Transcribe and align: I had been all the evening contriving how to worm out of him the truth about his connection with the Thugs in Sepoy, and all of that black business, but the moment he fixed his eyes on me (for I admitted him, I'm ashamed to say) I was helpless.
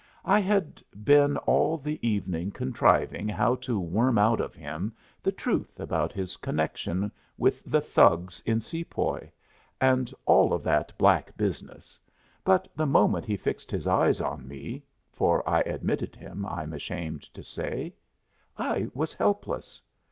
I 0.25 0.39
had 0.39 0.81
been 1.03 1.37
all 1.37 1.77
the 1.77 1.99
evening 2.01 2.49
contriving 2.49 3.29
how 3.29 3.53
to 3.57 3.79
worm 3.79 4.17
out 4.17 4.41
of 4.41 4.55
him 4.55 4.95
the 5.21 5.31
truth 5.31 5.79
about 5.79 6.11
his 6.11 6.37
connection 6.37 7.11
with 7.37 7.61
the 7.67 7.81
Thugs 7.81 8.41
in 8.43 8.61
Sepoy, 8.61 9.29
and 9.79 10.11
all 10.25 10.53
of 10.55 10.63
that 10.63 10.91
black 10.97 11.37
business, 11.37 11.99
but 12.43 12.67
the 12.75 12.87
moment 12.87 13.25
he 13.25 13.37
fixed 13.37 13.69
his 13.69 13.85
eyes 13.85 14.19
on 14.21 14.47
me 14.47 14.81
(for 15.11 15.47
I 15.47 15.59
admitted 15.67 16.15
him, 16.15 16.47
I'm 16.47 16.73
ashamed 16.73 17.21
to 17.35 17.43
say) 17.43 17.93
I 18.57 18.87
was 18.95 19.13
helpless. 19.13 19.83